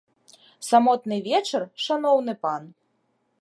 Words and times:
Самотны 0.69 1.19
вечар, 1.27 1.61
шаноўны 1.85 2.33
пан. 2.47 2.63